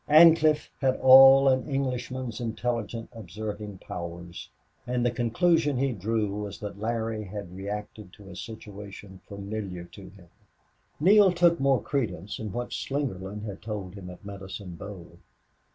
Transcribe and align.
Ancliffe 0.09 0.71
had 0.79 0.95
all 0.99 1.47
an 1.47 1.69
Englishman's 1.69 2.39
intelligent 2.41 3.07
observing 3.13 3.77
powers, 3.77 4.49
and 4.87 5.05
the 5.05 5.11
conclusion 5.11 5.77
he 5.77 5.91
drew 5.93 6.41
was 6.41 6.59
that 6.59 6.79
Larry 6.79 7.23
had 7.25 7.55
reacted 7.55 8.11
to 8.13 8.27
a 8.27 8.35
situation 8.35 9.21
familiar 9.27 9.83
to 9.83 10.09
him. 10.09 10.29
Neale 10.99 11.31
took 11.31 11.59
more 11.59 11.83
credence 11.83 12.39
in 12.39 12.51
what 12.51 12.73
Slingerland 12.73 13.43
had 13.45 13.61
told 13.61 13.93
him 13.93 14.09
at 14.09 14.25
Medicine 14.25 14.73
Bow. 14.75 15.19